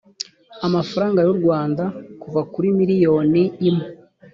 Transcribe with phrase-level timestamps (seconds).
[0.67, 1.83] amafaranga y u rwanda
[2.21, 3.87] kuva kuri miliyoni imwe